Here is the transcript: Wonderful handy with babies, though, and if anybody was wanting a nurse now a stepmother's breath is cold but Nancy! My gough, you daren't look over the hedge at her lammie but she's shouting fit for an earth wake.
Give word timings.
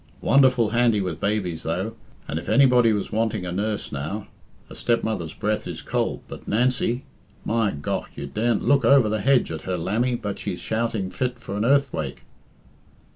Wonderful 0.21 0.69
handy 0.71 0.99
with 0.99 1.19
babies, 1.19 1.61
though, 1.61 1.95
and 2.27 2.39
if 2.39 2.49
anybody 2.49 2.91
was 2.91 3.11
wanting 3.11 3.45
a 3.45 3.51
nurse 3.51 3.91
now 3.91 4.25
a 4.67 4.73
stepmother's 4.73 5.35
breath 5.35 5.67
is 5.67 5.83
cold 5.83 6.21
but 6.27 6.47
Nancy! 6.47 7.03
My 7.45 7.69
gough, 7.69 8.09
you 8.15 8.25
daren't 8.25 8.67
look 8.67 8.83
over 8.83 9.07
the 9.09 9.21
hedge 9.21 9.51
at 9.51 9.61
her 9.61 9.77
lammie 9.77 10.15
but 10.15 10.39
she's 10.39 10.59
shouting 10.59 11.11
fit 11.11 11.37
for 11.37 11.55
an 11.55 11.63
earth 11.65 11.93
wake. 11.93 12.23